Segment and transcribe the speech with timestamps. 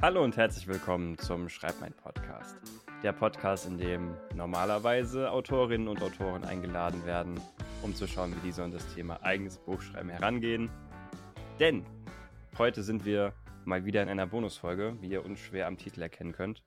[0.00, 2.56] Hallo und herzlich willkommen zum Schreib mein Podcast.
[3.02, 7.40] Der Podcast, in dem normalerweise Autorinnen und Autoren eingeladen werden,
[7.82, 10.70] um zu schauen, wie diese an das Thema eigenes Buchschreiben herangehen.
[11.58, 11.84] Denn
[12.58, 13.34] heute sind wir
[13.64, 16.62] mal wieder in einer Bonusfolge, wie ihr unschwer am Titel erkennen könnt.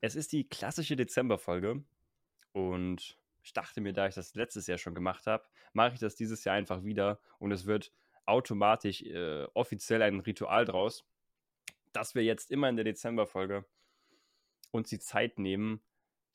[0.00, 1.82] Es ist die klassische Dezemberfolge
[2.52, 5.42] und ich dachte mir, da ich das letztes Jahr schon gemacht habe,
[5.72, 7.90] mache ich das dieses Jahr einfach wieder und es wird
[8.26, 11.04] automatisch äh, offiziell ein Ritual draus,
[11.96, 13.64] dass wir jetzt immer in der Dezemberfolge
[14.70, 15.82] uns die Zeit nehmen,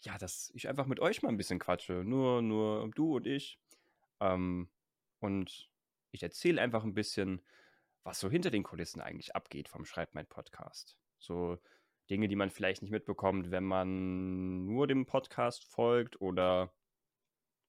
[0.03, 2.03] ja, dass ich einfach mit euch mal ein bisschen quatsche.
[2.03, 3.59] Nur, nur du und ich.
[4.19, 4.69] Ähm,
[5.19, 5.69] und
[6.11, 7.41] ich erzähle einfach ein bisschen,
[8.03, 10.97] was so hinter den Kulissen eigentlich abgeht vom Schreib mein Podcast.
[11.19, 11.59] So
[12.09, 16.73] Dinge, die man vielleicht nicht mitbekommt, wenn man nur dem Podcast folgt oder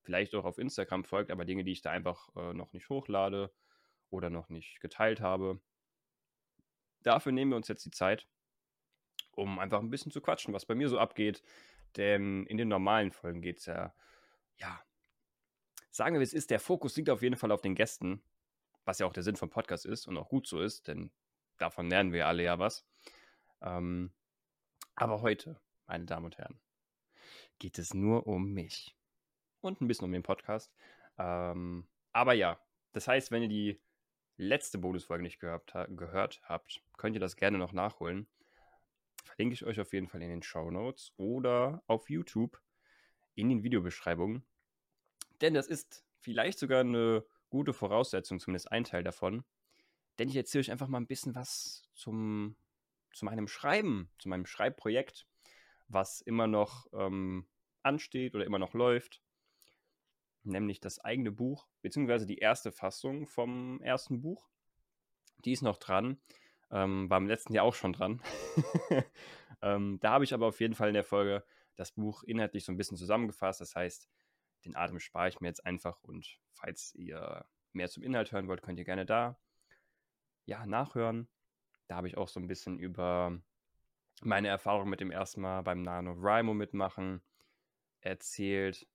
[0.00, 3.52] vielleicht auch auf Instagram folgt, aber Dinge, die ich da einfach äh, noch nicht hochlade
[4.08, 5.60] oder noch nicht geteilt habe.
[7.02, 8.26] Dafür nehmen wir uns jetzt die Zeit,
[9.32, 11.42] um einfach ein bisschen zu quatschen, was bei mir so abgeht.
[11.96, 13.94] Denn in den normalen Folgen geht es ja,
[14.56, 14.82] ja,
[15.90, 18.22] sagen wir, es ist, der Fokus liegt auf jeden Fall auf den Gästen,
[18.84, 21.10] was ja auch der Sinn vom Podcast ist und auch gut so ist, denn
[21.58, 22.86] davon lernen wir alle ja was.
[23.60, 24.12] Ähm,
[24.94, 26.60] aber heute, meine Damen und Herren,
[27.58, 28.96] geht es nur um mich
[29.60, 30.74] und ein bisschen um den Podcast.
[31.18, 32.58] Ähm, aber ja,
[32.92, 33.80] das heißt, wenn ihr die
[34.36, 38.26] letzte Bonusfolge nicht gehört, gehört habt, könnt ihr das gerne noch nachholen.
[39.24, 42.60] Verlinke ich euch auf jeden Fall in den Show Notes oder auf YouTube
[43.34, 44.44] in den Videobeschreibungen.
[45.40, 49.44] Denn das ist vielleicht sogar eine gute Voraussetzung, zumindest ein Teil davon.
[50.18, 52.56] Denn ich erzähle euch einfach mal ein bisschen was zum,
[53.12, 55.26] zu meinem Schreiben, zu meinem Schreibprojekt,
[55.88, 57.46] was immer noch ähm,
[57.82, 59.22] ansteht oder immer noch läuft
[60.44, 64.48] nämlich das eigene Buch, beziehungsweise die erste Fassung vom ersten Buch.
[65.44, 66.20] Die ist noch dran.
[66.70, 68.22] Ähm, war im letzten Jahr auch schon dran.
[69.62, 71.44] ähm, da habe ich aber auf jeden Fall in der Folge
[71.76, 73.60] das Buch inhaltlich so ein bisschen zusammengefasst.
[73.60, 74.08] Das heißt,
[74.64, 78.62] den Atem spare ich mir jetzt einfach und falls ihr mehr zum Inhalt hören wollt,
[78.62, 79.38] könnt ihr gerne da
[80.44, 81.28] ja, nachhören.
[81.88, 83.38] Da habe ich auch so ein bisschen über
[84.22, 87.22] meine Erfahrung mit dem ersten Mal beim NaNoWriMo mitmachen
[88.00, 88.86] erzählt.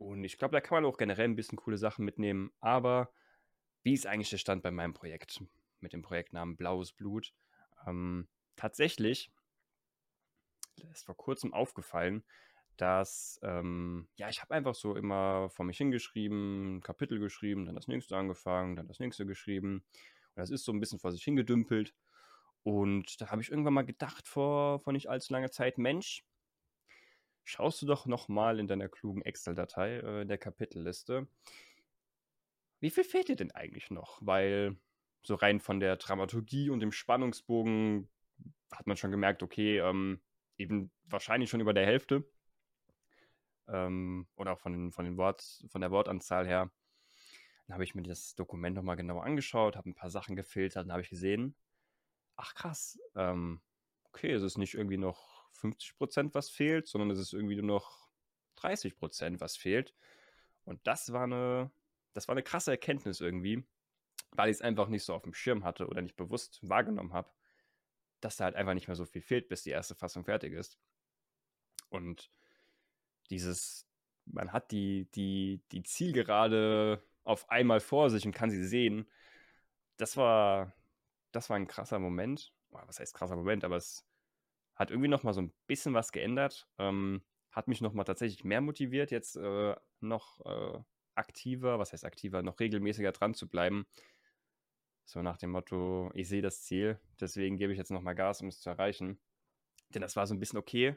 [0.00, 2.50] Und ich glaube, da kann man auch generell ein bisschen coole Sachen mitnehmen.
[2.60, 3.12] Aber
[3.82, 5.44] wie ist eigentlich der Stand bei meinem Projekt
[5.80, 7.34] mit dem Projektnamen Blaues Blut?
[7.86, 9.30] Ähm, tatsächlich
[10.90, 12.24] ist vor kurzem aufgefallen,
[12.78, 17.86] dass, ähm, ja, ich habe einfach so immer vor mich hingeschrieben, Kapitel geschrieben, dann das
[17.86, 19.84] nächste angefangen, dann das nächste geschrieben.
[20.34, 21.94] Und das ist so ein bisschen vor sich hingedümpelt.
[22.62, 26.24] Und da habe ich irgendwann mal gedacht, vor, vor nicht allzu langer Zeit, Mensch,
[27.50, 31.26] schaust du doch nochmal in deiner klugen Excel-Datei äh, der Kapitelliste.
[32.78, 34.20] Wie viel fehlt dir denn eigentlich noch?
[34.22, 34.76] Weil
[35.22, 38.08] so rein von der Dramaturgie und dem Spannungsbogen
[38.72, 40.20] hat man schon gemerkt, okay, ähm,
[40.56, 42.24] eben wahrscheinlich schon über der Hälfte.
[43.68, 46.70] Ähm, oder auch von, von, den Wort, von der Wortanzahl her.
[47.66, 50.92] Dann habe ich mir das Dokument nochmal genauer angeschaut, habe ein paar Sachen gefiltert und
[50.92, 51.54] habe ich gesehen,
[52.36, 53.60] ach krass, ähm,
[54.04, 57.66] okay, es ist nicht irgendwie noch 50 Prozent, was fehlt, sondern es ist irgendwie nur
[57.66, 58.08] noch
[58.56, 59.94] 30 Prozent, was fehlt.
[60.64, 61.70] Und das war eine,
[62.12, 63.64] das war eine krasse Erkenntnis irgendwie,
[64.32, 67.30] weil ich es einfach nicht so auf dem Schirm hatte oder nicht bewusst wahrgenommen habe,
[68.20, 70.78] dass da halt einfach nicht mehr so viel fehlt, bis die erste Fassung fertig ist.
[71.88, 72.30] Und
[73.30, 73.86] dieses,
[74.26, 79.08] man hat die, die, die Zielgerade auf einmal vor sich und kann sie sehen.
[79.96, 80.72] Das war,
[81.32, 82.52] das war ein krasser Moment.
[82.70, 84.06] Was heißt krasser Moment, aber es
[84.80, 86.66] hat irgendwie noch mal so ein bisschen was geändert.
[86.78, 90.78] Ähm, hat mich noch mal tatsächlich mehr motiviert, jetzt äh, noch äh,
[91.14, 93.86] aktiver, was heißt aktiver, noch regelmäßiger dran zu bleiben.
[95.04, 98.40] So nach dem Motto, ich sehe das Ziel, deswegen gebe ich jetzt noch mal Gas,
[98.40, 99.20] um es zu erreichen.
[99.92, 100.96] Denn das war so ein bisschen okay.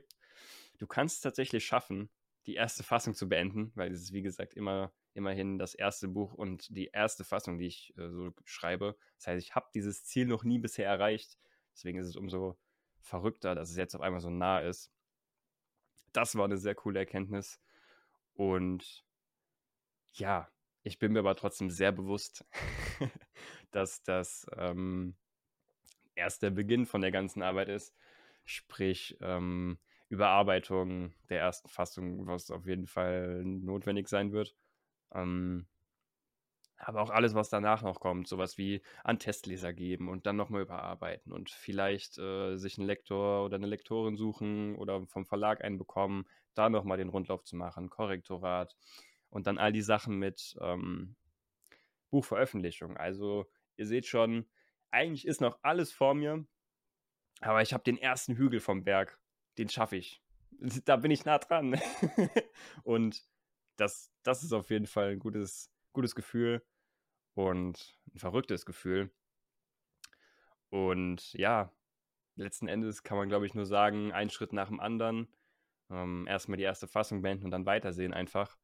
[0.78, 2.10] Du kannst es tatsächlich schaffen,
[2.46, 6.34] die erste Fassung zu beenden, weil es ist, wie gesagt, immer immerhin das erste Buch
[6.34, 8.96] und die erste Fassung, die ich äh, so schreibe.
[9.18, 11.38] Das heißt, ich habe dieses Ziel noch nie bisher erreicht.
[11.74, 12.58] Deswegen ist es umso
[13.04, 14.92] verrückter, dass es jetzt auf einmal so nah ist.
[16.14, 17.60] Das war eine sehr coole Erkenntnis.
[18.34, 19.06] Und
[20.14, 20.50] ja,
[20.84, 22.46] ich bin mir aber trotzdem sehr bewusst,
[23.72, 25.16] dass das ähm,
[26.16, 27.96] erst der Beginn von der ganzen Arbeit ist.
[28.46, 29.80] Sprich, ähm,
[30.10, 34.56] Überarbeitung der ersten Fassung, was auf jeden Fall notwendig sein wird.
[35.12, 35.68] Ähm,
[36.86, 40.64] aber auch alles, was danach noch kommt, sowas wie an Testleser geben und dann nochmal
[40.64, 45.78] überarbeiten und vielleicht äh, sich einen Lektor oder eine Lektorin suchen oder vom Verlag einen
[45.78, 48.76] bekommen, da nochmal den Rundlauf zu machen, Korrektorat
[49.30, 51.16] und dann all die Sachen mit ähm,
[52.10, 52.98] Buchveröffentlichung.
[52.98, 53.46] Also
[53.78, 54.46] ihr seht schon,
[54.92, 56.46] eigentlich ist noch alles vor mir.
[57.42, 59.20] Aber ich habe den ersten Hügel vom Berg,
[59.58, 60.22] den schaffe ich.
[60.86, 61.82] Da bin ich nah dran.
[62.84, 63.24] und
[63.76, 66.64] das, das ist auf jeden Fall ein gutes, gutes Gefühl
[67.34, 69.12] und ein verrücktes Gefühl.
[70.70, 71.72] Und ja,
[72.36, 75.28] letzten Endes kann man, glaube ich, nur sagen, ein Schritt nach dem anderen.
[75.90, 78.58] Ähm, erstmal die erste Fassung beenden und dann weitersehen einfach.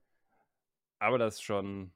[0.98, 1.94] Aber das ist schon,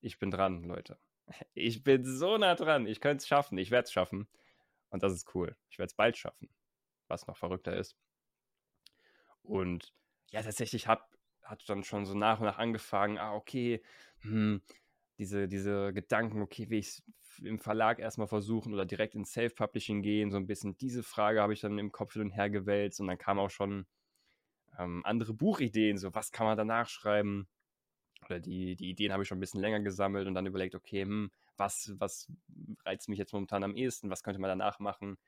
[0.00, 0.98] ich bin dran, Leute.
[1.54, 2.86] Ich bin so nah dran.
[2.86, 3.56] Ich könnte es schaffen.
[3.58, 4.26] Ich werde es schaffen.
[4.88, 5.56] Und das ist cool.
[5.68, 6.48] Ich werde es bald schaffen.
[7.06, 7.96] Was noch verrückter ist.
[9.42, 9.92] Und
[10.30, 11.04] ja, tatsächlich hat,
[11.42, 13.82] hat dann schon so nach und nach angefangen, ah, okay,
[14.20, 14.60] hm,
[15.20, 17.02] diese, diese Gedanken, okay, will ich es
[17.42, 21.52] im Verlag erstmal versuchen oder direkt ins Self-Publishing gehen, so ein bisschen diese Frage habe
[21.52, 23.86] ich dann im Kopf hin und her gewälzt und dann kamen auch schon
[24.78, 27.48] ähm, andere Buchideen, so was kann man danach schreiben?
[28.24, 31.02] Oder die, die Ideen habe ich schon ein bisschen länger gesammelt und dann überlegt, okay,
[31.02, 32.32] hm, was, was
[32.86, 35.18] reizt mich jetzt momentan am ehesten, was könnte man danach machen,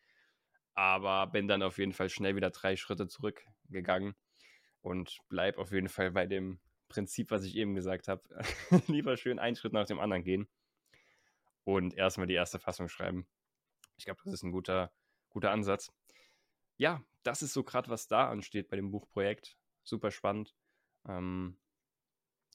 [0.72, 4.14] aber bin dann auf jeden Fall schnell wieder drei Schritte zurückgegangen
[4.80, 6.60] und bleib auf jeden Fall bei dem
[6.92, 8.22] Prinzip, was ich eben gesagt habe.
[8.86, 10.48] Lieber schön einen Schritt nach dem anderen gehen
[11.64, 13.26] und erstmal die erste Fassung schreiben.
[13.96, 14.92] Ich glaube, das ist ein guter,
[15.30, 15.90] guter Ansatz.
[16.76, 19.56] Ja, das ist so gerade, was da ansteht bei dem Buchprojekt.
[19.84, 20.54] Super spannend.
[21.08, 21.56] Ähm,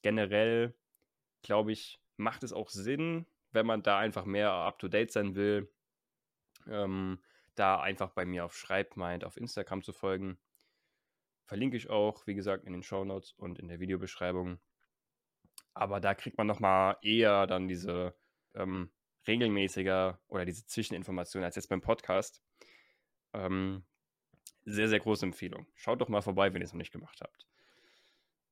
[0.04, 0.76] generell,
[1.42, 5.72] glaube ich, macht es auch Sinn, wenn man da einfach mehr up-to-date sein will,
[6.68, 7.20] ähm,
[7.56, 10.38] da einfach bei mir auf Schreibmind auf Instagram zu folgen.
[11.48, 14.60] Verlinke ich auch, wie gesagt, in den Show Notes und in der Videobeschreibung.
[15.74, 18.16] Aber da kriegt man nochmal eher dann diese
[18.54, 18.92] ähm,
[19.28, 22.44] regelmäßiger oder diese Zwischeninformationen als jetzt beim Podcast.
[23.34, 23.86] Ähm,
[24.66, 25.68] sehr, sehr große Empfehlung.
[25.76, 27.46] Schaut doch mal vorbei, wenn ihr es noch nicht gemacht habt.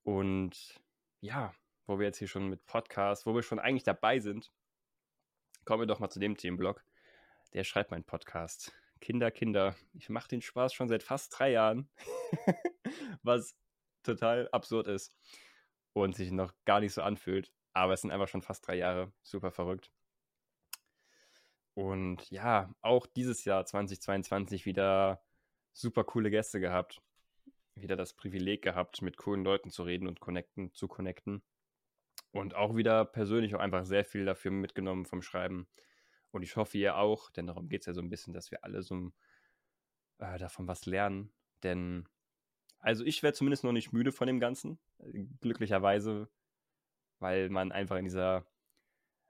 [0.04, 0.82] Und
[1.20, 1.54] ja,
[1.88, 4.54] wo wir jetzt hier schon mit Podcast, wo wir schon eigentlich dabei sind,
[5.66, 6.86] kommen wir doch mal zu dem Themenblock.
[7.54, 8.72] Der schreibt mein Podcast.
[9.02, 9.76] Kinder, Kinder.
[9.94, 11.90] Ich mache den Spaß schon seit fast drei Jahren,
[13.24, 13.56] was
[14.04, 15.16] total absurd ist
[15.94, 17.52] und sich noch gar nicht so anfühlt.
[17.74, 19.12] Aber es sind einfach schon fast drei Jahre.
[19.22, 19.92] Super verrückt.
[21.74, 25.22] Und ja, auch dieses Jahr 2022 wieder
[25.74, 27.02] super coole Gäste gehabt.
[27.76, 31.44] Wieder das Privileg gehabt, mit coolen Leuten zu reden und connecten, zu connecten.
[32.32, 35.68] Und auch wieder persönlich auch einfach sehr viel dafür mitgenommen vom Schreiben.
[36.32, 38.64] Und ich hoffe, ihr auch, denn darum geht es ja so ein bisschen, dass wir
[38.64, 39.12] alle so
[40.20, 41.34] äh, davon was lernen.
[41.64, 42.08] Denn,
[42.86, 46.30] also ich werde zumindest noch nicht müde von dem Ganzen, äh, glücklicherweise,
[47.18, 48.46] weil man einfach in dieser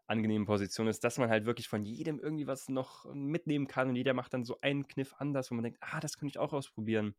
[0.07, 3.95] angenehmen Position ist, dass man halt wirklich von jedem irgendwie was noch mitnehmen kann und
[3.95, 6.51] jeder macht dann so einen Kniff anders, wo man denkt, ah, das könnte ich auch
[6.51, 7.15] ausprobieren.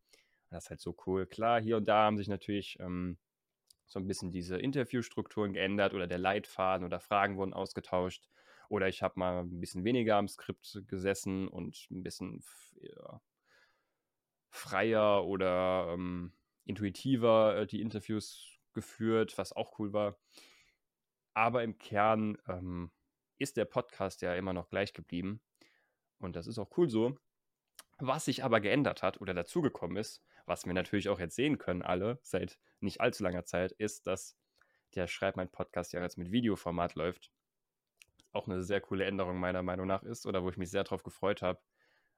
[0.51, 1.25] Das ist halt so cool.
[1.25, 3.17] Klar, hier und da haben sich natürlich ähm,
[3.87, 8.29] so ein bisschen diese Interviewstrukturen geändert oder der Leitfaden oder Fragen wurden ausgetauscht.
[8.69, 12.43] Oder ich habe mal ein bisschen weniger am Skript gesessen und ein bisschen
[12.79, 13.21] ja,
[14.49, 16.33] freier oder ähm,
[16.65, 20.17] intuitiver äh, die Interviews geführt, was auch cool war.
[21.33, 22.91] Aber im Kern ähm,
[23.37, 25.41] ist der Podcast ja immer noch gleich geblieben.
[26.19, 27.17] Und das ist auch cool so.
[27.99, 31.81] Was sich aber geändert hat oder dazugekommen ist, was wir natürlich auch jetzt sehen können,
[31.81, 34.37] alle, seit nicht allzu langer Zeit, ist, dass
[34.95, 37.31] der Schreib mein Podcast ja jetzt mit Videoformat läuft.
[38.31, 41.03] Auch eine sehr coole Änderung meiner Meinung nach ist oder wo ich mich sehr darauf
[41.03, 41.59] gefreut habe,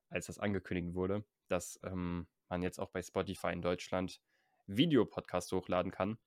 [0.09, 4.21] als das angekündigt wurde, dass ähm, man jetzt auch bei Spotify in Deutschland
[4.67, 6.17] Videopodcasts hochladen kann.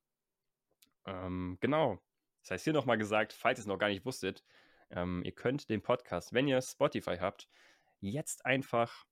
[1.06, 2.00] Ähm, genau,
[2.42, 4.44] das heißt, hier nochmal gesagt, falls ihr es noch gar nicht wusstet,
[4.90, 7.48] ähm, ihr könnt den Podcast, wenn ihr Spotify habt,
[8.00, 9.06] jetzt einfach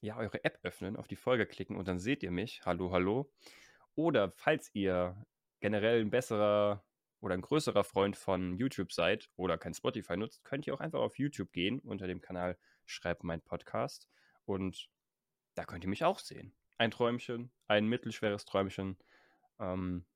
[0.00, 2.64] ja, eure App öffnen, auf die Folge klicken und dann seht ihr mich.
[2.64, 3.32] Hallo, hallo.
[3.94, 5.26] Oder falls ihr
[5.60, 6.84] generell ein besserer
[7.20, 11.00] oder ein größerer Freund von YouTube seid oder kein Spotify nutzt, könnt ihr auch einfach
[11.00, 14.08] auf YouTube gehen unter dem Kanal Schreib mein Podcast
[14.44, 14.88] und
[15.54, 16.54] da könnt ihr mich auch sehen.
[16.78, 18.96] Ein Träumchen, ein mittelschweres Träumchen.
[19.58, 20.06] Ähm,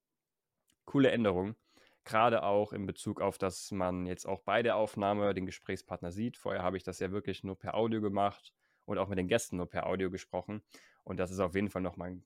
[0.84, 1.56] coole Änderung.
[2.04, 6.36] Gerade auch in Bezug auf, dass man jetzt auch bei der Aufnahme den Gesprächspartner sieht.
[6.36, 8.54] Vorher habe ich das ja wirklich nur per Audio gemacht
[8.86, 10.62] und auch mit den Gästen nur per Audio gesprochen.
[11.04, 12.24] Und das ist auf jeden Fall nochmal ein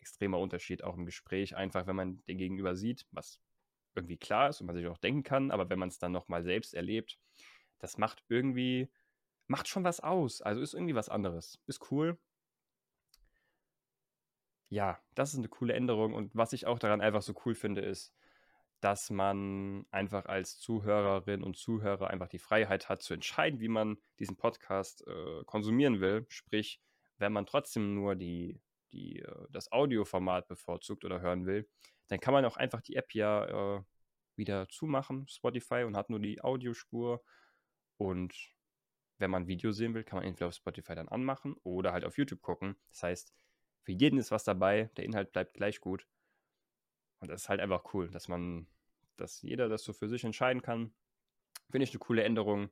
[0.00, 1.56] extremer Unterschied auch im Gespräch.
[1.56, 3.40] Einfach, wenn man den Gegenüber sieht, was
[3.94, 6.42] irgendwie klar ist und man sich auch denken kann, aber wenn man es dann nochmal
[6.42, 7.18] selbst erlebt,
[7.78, 8.90] das macht irgendwie,
[9.46, 10.42] macht schon was aus.
[10.42, 11.60] Also ist irgendwie was anderes.
[11.66, 12.18] Ist cool.
[14.68, 17.82] Ja, das ist eine coole Änderung und was ich auch daran einfach so cool finde,
[17.82, 18.14] ist,
[18.80, 23.98] dass man einfach als Zuhörerin und Zuhörer einfach die Freiheit hat zu entscheiden, wie man
[24.18, 26.26] diesen Podcast äh, konsumieren will.
[26.28, 26.80] Sprich,
[27.18, 28.60] wenn man trotzdem nur die,
[28.92, 31.68] die, äh, das Audioformat bevorzugt oder hören will,
[32.08, 33.82] dann kann man auch einfach die App ja äh,
[34.36, 37.22] wieder zumachen, Spotify, und hat nur die Audiospur.
[37.96, 38.34] Und
[39.18, 42.18] wenn man Video sehen will, kann man entweder auf Spotify dann anmachen oder halt auf
[42.18, 42.76] YouTube gucken.
[42.88, 43.34] Das heißt,
[43.82, 46.06] für jeden ist was dabei, der Inhalt bleibt gleich gut.
[47.20, 48.66] Und das ist halt einfach cool, dass man,
[49.16, 50.92] dass jeder das so für sich entscheiden kann.
[51.70, 52.70] Finde ich eine coole Änderung.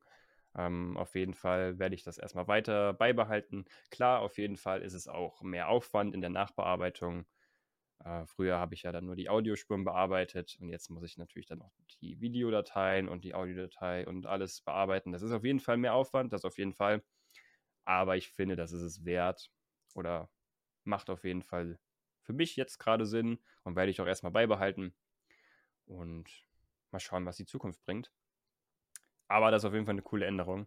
[0.56, 3.64] Ähm, auf jeden Fall werde ich das erstmal weiter beibehalten.
[3.90, 7.26] Klar, auf jeden Fall ist es auch mehr Aufwand in der Nachbearbeitung.
[8.04, 11.46] Äh, früher habe ich ja dann nur die Audiospuren bearbeitet und jetzt muss ich natürlich
[11.46, 15.12] dann auch die Videodateien und die Audiodatei und alles bearbeiten.
[15.12, 17.02] Das ist auf jeden Fall mehr Aufwand, das auf jeden Fall.
[17.84, 19.50] Aber ich finde, das ist es wert
[19.94, 20.30] oder
[20.84, 21.78] macht auf jeden Fall
[22.22, 24.94] für mich jetzt gerade Sinn und werde ich auch erstmal beibehalten.
[25.86, 26.46] Und
[26.92, 28.12] mal schauen, was die Zukunft bringt.
[29.30, 30.66] Aber das ist auf jeden Fall eine coole Änderung.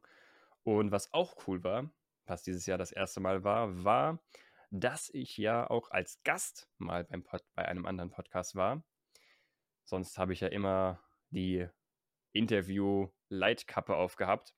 [0.64, 1.92] Und was auch cool war,
[2.26, 4.24] was dieses Jahr das erste Mal war, war,
[4.72, 8.82] dass ich ja auch als Gast mal beim Pod, bei einem anderen Podcast war.
[9.84, 11.68] Sonst habe ich ja immer die
[12.32, 14.56] Interview-Leitkappe aufgehabt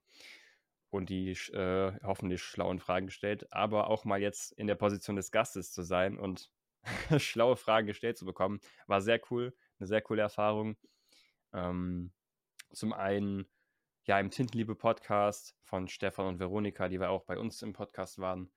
[0.92, 5.32] und die äh, hoffentlich schlauen Fragen gestellt, aber auch mal jetzt in der Position des
[5.32, 6.52] Gastes zu sein und
[7.18, 10.78] schlaue Fragen gestellt zu bekommen, war sehr cool, eine sehr coole Erfahrung.
[11.54, 12.14] Ähm,
[12.72, 13.48] zum einen
[14.06, 18.52] ja im Tintenliebe-Podcast von Stefan und Veronika, die wir auch bei uns im Podcast waren,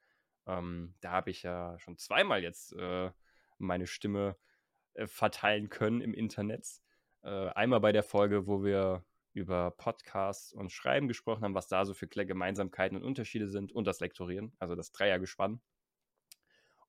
[0.47, 3.11] ähm, da habe ich ja schon zweimal jetzt äh,
[3.59, 4.37] meine Stimme
[4.95, 6.67] äh, verteilen können im Internet.
[7.23, 11.85] Äh, einmal bei der Folge, wo wir über Podcasts und Schreiben gesprochen haben, was da
[11.85, 15.61] so für Gemeinsamkeiten und Unterschiede sind und das Lektorieren, also das Dreiergespann.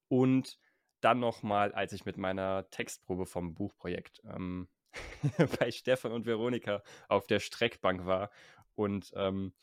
[0.08, 0.60] Und
[1.02, 4.68] dann nochmal, als ich mit meiner Textprobe vom Buchprojekt ähm,
[5.60, 8.32] bei Stefan und Veronika auf der Streckbank war
[8.76, 9.54] und ähm,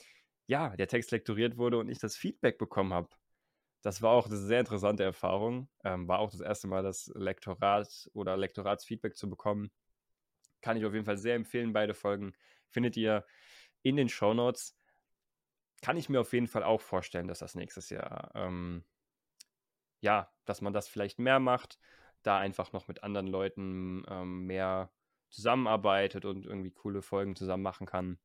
[0.47, 3.09] ja, der Text lektoriert wurde und ich das Feedback bekommen habe
[3.87, 5.69] das war auch eine sehr interessante Erfahrung.
[5.85, 9.71] Ähm, war auch das erste Mal, das Lektorat oder Lektoratsfeedback zu bekommen.
[10.61, 11.73] Kann ich auf jeden Fall sehr empfehlen.
[11.73, 12.35] Beide Folgen
[12.69, 13.25] findet ihr
[13.83, 14.77] in den Show Notes.
[15.83, 18.85] Kann ich mir auf jeden Fall auch vorstellen, dass das nächstes Jahr, ähm,
[20.01, 21.79] ja, dass man das vielleicht mehr macht,
[22.25, 24.91] da einfach noch mit anderen Leuten ähm, mehr
[25.29, 28.19] zusammenarbeitet und irgendwie coole Folgen zusammen machen kann.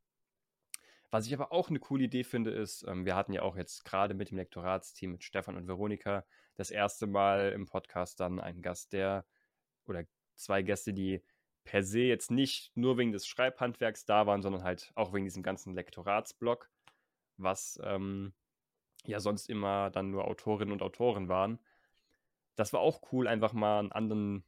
[1.11, 3.83] Was ich aber auch eine coole Idee finde, ist, ähm, wir hatten ja auch jetzt
[3.83, 8.61] gerade mit dem Lektoratsteam, mit Stefan und Veronika, das erste Mal im Podcast dann einen
[8.61, 9.25] Gast, der
[9.85, 10.05] oder
[10.35, 11.21] zwei Gäste, die
[11.65, 15.43] per se jetzt nicht nur wegen des Schreibhandwerks da waren, sondern halt auch wegen diesem
[15.43, 16.69] ganzen Lektoratsblock,
[17.37, 18.33] was ähm,
[19.05, 21.59] ja sonst immer dann nur Autorinnen und Autoren waren.
[22.55, 24.43] Das war auch cool, einfach mal einen anderen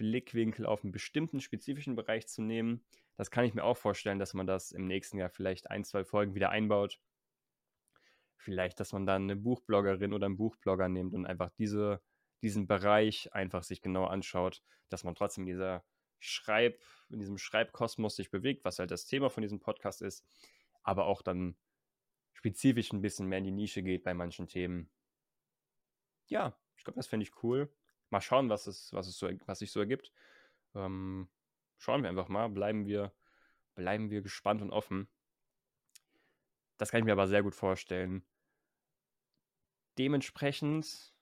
[0.00, 2.82] Blickwinkel auf einen bestimmten spezifischen Bereich zu nehmen.
[3.16, 6.04] Das kann ich mir auch vorstellen, dass man das im nächsten Jahr vielleicht ein, zwei
[6.04, 6.98] Folgen wieder einbaut.
[8.34, 12.00] Vielleicht, dass man dann eine Buchbloggerin oder einen Buchblogger nimmt und einfach diese,
[12.40, 15.84] diesen Bereich einfach sich genau anschaut, dass man trotzdem in dieser
[16.18, 20.24] Schreib, in diesem Schreibkosmos sich bewegt, was halt das Thema von diesem Podcast ist,
[20.82, 21.58] aber auch dann
[22.32, 24.88] spezifisch ein bisschen mehr in die Nische geht bei manchen Themen.
[26.28, 27.70] Ja, ich glaube, das fände ich cool
[28.10, 30.12] mal schauen, was es, was es so, was sich so ergibt.
[30.74, 31.28] Ähm,
[31.78, 33.12] schauen wir einfach mal, bleiben wir,
[33.74, 35.08] bleiben wir gespannt und offen.
[36.78, 38.24] Das kann ich mir aber sehr gut vorstellen.
[39.98, 41.14] Dementsprechend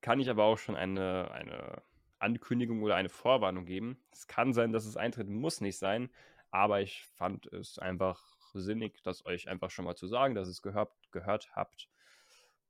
[0.00, 1.82] kann ich aber auch schon eine, eine
[2.18, 4.02] Ankündigung oder eine Vorwarnung geben.
[4.12, 6.10] Es kann sein, dass es eintritt, muss nicht sein,
[6.50, 10.52] aber ich fand es einfach sinnig, das euch einfach schon mal zu sagen, dass ihr
[10.52, 11.88] es gehört, gehört habt.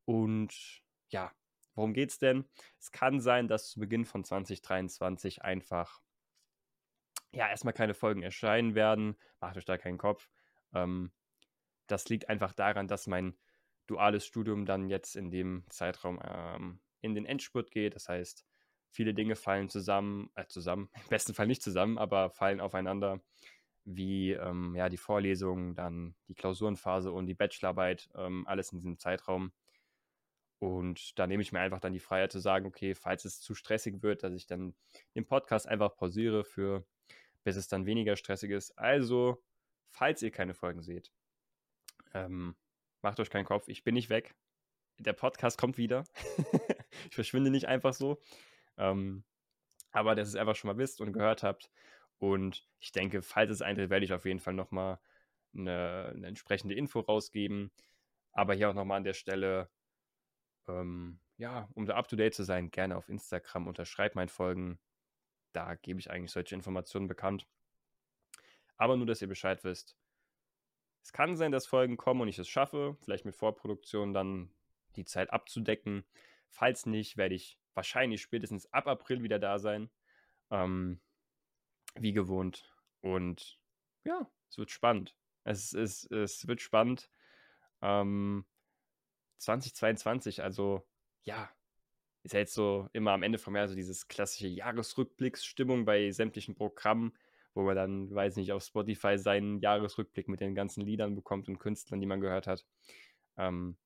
[0.05, 1.33] Und ja,
[1.79, 2.45] Worum geht es denn?
[2.81, 6.03] Es kann sein, dass zu Beginn von 2023 einfach
[7.31, 9.17] ja erstmal keine Folgen erscheinen werden.
[9.39, 10.29] Macht euch da keinen Kopf.
[10.75, 11.13] Ähm,
[11.87, 13.39] das liegt einfach daran, dass mein
[13.87, 17.95] duales Studium dann jetzt in dem Zeitraum ähm, in den Endspurt geht.
[17.95, 18.45] Das heißt,
[18.91, 23.21] viele Dinge fallen zusammen, äh, zusammen, im besten Fall nicht zusammen, aber fallen aufeinander,
[23.85, 28.99] wie ähm, ja, die Vorlesungen, dann die Klausurenphase und die Bachelorarbeit, ähm, alles in diesem
[28.99, 29.53] Zeitraum.
[30.59, 33.55] Und da nehme ich mir einfach dann die Freiheit zu sagen, okay, falls es zu
[33.55, 34.75] stressig wird, dass ich dann
[35.15, 36.85] den Podcast einfach pausiere für,
[37.45, 38.77] bis es dann weniger stressig ist.
[38.77, 39.43] Also,
[39.89, 41.13] falls ihr keine Folgen seht,
[42.13, 42.57] ähm,
[43.03, 44.35] macht euch keinen Kopf, ich bin nicht weg.
[44.99, 46.05] Der Podcast kommt wieder.
[47.09, 48.21] ich verschwinde nicht einfach so.
[48.77, 49.25] Ähm,
[49.93, 51.71] aber dass ihr es einfach schon mal wisst und gehört habt.
[52.19, 54.99] Und ich denke, falls es eintritt, werde ich auf jeden Fall nochmal
[55.55, 57.71] eine, eine entsprechende Info rausgeben.
[58.33, 59.71] Aber hier auch nochmal an der Stelle,
[60.69, 64.79] ähm, ja, um da up to date zu sein, gerne auf Instagram unterschreib mein Folgen.
[65.53, 67.47] Da gebe ich eigentlich solche Informationen bekannt.
[68.77, 69.97] Aber nur, dass ihr Bescheid wisst.
[71.03, 74.53] Es kann sein, dass Folgen kommen und ich es schaffe, vielleicht mit Vorproduktion dann
[74.97, 76.05] die Zeit abzudecken.
[76.49, 79.91] Falls nicht, werde ich wahrscheinlich spätestens ab April wieder da sein.
[80.51, 81.01] Ähm,
[81.95, 82.75] wie gewohnt.
[83.01, 83.59] Und
[84.05, 85.17] ja, es wird spannend.
[85.45, 87.11] Es, ist, es wird spannend.
[87.81, 88.45] Ähm,
[89.39, 90.87] 2022, also
[91.25, 91.51] ja,
[92.23, 96.55] ist ja jetzt so immer am Ende vom Jahr so dieses klassische Jahresrückblicksstimmung bei sämtlichen
[96.55, 97.13] Programmen,
[97.55, 101.59] wo man dann, weiß nicht, auf Spotify seinen Jahresrückblick mit den ganzen Liedern bekommt und
[101.59, 102.67] Künstlern, die man gehört hat.
[103.37, 103.77] Ähm,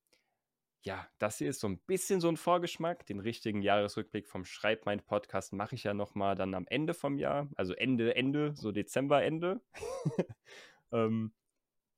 [0.84, 3.06] ja, das hier ist so ein bisschen so ein Vorgeschmack.
[3.06, 7.48] Den richtigen Jahresrückblick vom Schreibmind Podcast mache ich ja nochmal dann am Ende vom Jahr,
[7.54, 9.22] also Ende, Ende, so Dezember,
[10.92, 11.32] ähm,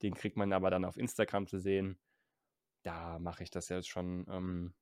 [0.02, 1.98] den kriegt man aber dann auf Instagram zu sehen.
[2.84, 4.74] Da mache ich das jetzt schon ähm,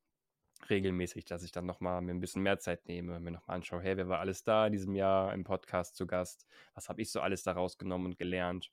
[0.68, 3.97] regelmäßig, dass ich dann nochmal mir ein bisschen mehr Zeit nehme, mir nochmal anschaue, hey,
[3.97, 6.47] wer war alles da in diesem Jahr im Podcast zu Gast?
[6.75, 8.73] Was habe ich so alles da rausgenommen und gelernt?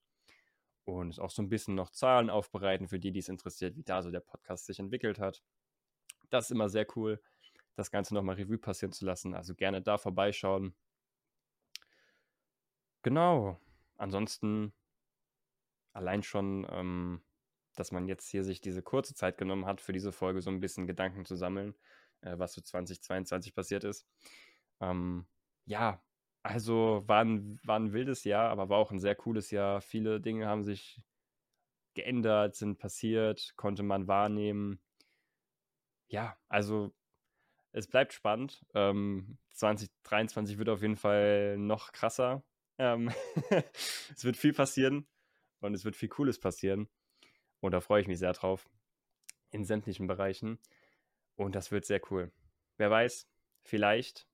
[0.84, 4.02] Und auch so ein bisschen noch Zahlen aufbereiten für die, die es interessiert, wie da
[4.02, 5.44] so der Podcast sich entwickelt hat.
[6.32, 7.22] Das ist immer sehr cool,
[7.76, 9.36] das Ganze nochmal Revue passieren zu lassen.
[9.36, 10.74] Also gerne da vorbeischauen.
[13.04, 13.60] Genau.
[13.98, 14.74] Ansonsten
[15.94, 17.22] allein schon ähm,
[17.80, 20.60] dass man jetzt hier sich diese kurze Zeit genommen hat, für diese Folge so ein
[20.60, 21.76] bisschen Gedanken zu sammeln,
[22.22, 24.06] äh, was so 2022 passiert ist.
[24.82, 25.26] Ähm,
[25.66, 26.04] ja,
[26.44, 29.80] also war ein, war ein wildes Jahr, aber war auch ein sehr cooles Jahr.
[29.80, 31.02] Viele Dinge haben sich
[31.94, 34.82] geändert, sind passiert, konnte man wahrnehmen.
[36.10, 36.94] Ja, also
[37.72, 38.66] es bleibt spannend.
[38.74, 42.44] Ähm, 2023 wird auf jeden Fall noch krasser.
[42.78, 43.10] Ähm
[44.16, 45.08] es wird viel passieren
[45.62, 46.90] und es wird viel Cooles passieren.
[47.62, 48.70] Und da freue ich mich sehr drauf.
[49.52, 50.60] In sämtlichen Bereichen.
[51.36, 52.32] Und das wird sehr cool.
[52.78, 53.28] Wer weiß,
[53.62, 54.28] vielleicht,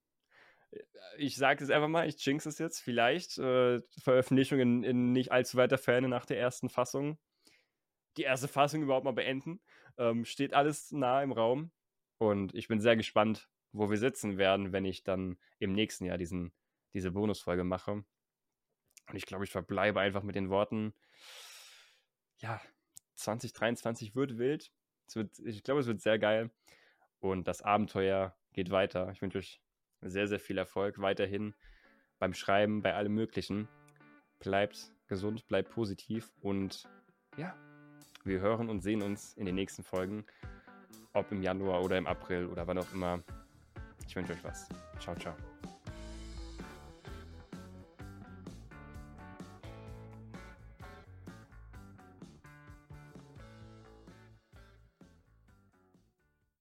[0.70, 0.80] äh,
[1.18, 5.32] ich sage es einfach mal, ich jinx es jetzt, vielleicht äh, Veröffentlichung in, in, nicht
[5.32, 7.18] allzu weiter Ferne nach der ersten Fassung.
[8.16, 9.60] Die erste Fassung überhaupt mal beenden.
[9.98, 11.70] Ähm, steht alles nah im Raum.
[12.18, 16.18] Und ich bin sehr gespannt, wo wir sitzen werden, wenn ich dann im nächsten Jahr
[16.18, 16.52] diesen,
[16.94, 17.92] diese Bonusfolge mache.
[17.92, 20.94] Und ich glaube, ich verbleibe einfach mit den Worten,
[22.38, 22.60] ja,
[23.16, 24.72] 2023 wird wild.
[25.14, 26.50] Wird, ich glaube, es wird sehr geil.
[27.20, 29.10] Und das Abenteuer geht weiter.
[29.12, 29.60] Ich wünsche euch
[30.02, 31.54] sehr, sehr viel Erfolg weiterhin
[32.18, 33.68] beim Schreiben, bei allem Möglichen.
[34.38, 36.84] Bleibt gesund, bleibt positiv und
[37.36, 37.56] ja,
[38.24, 40.24] wir hören und sehen uns in den nächsten Folgen.
[41.12, 43.22] Ob im Januar oder im April oder wann auch immer.
[44.06, 44.68] Ich wünsche euch was.
[44.98, 45.34] Ciao, ciao.